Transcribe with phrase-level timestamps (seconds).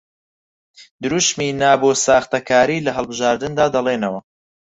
[1.03, 4.19] دروشمی نا بۆ ساختەکاری لە هەڵبژاردندا دەڵێنەوە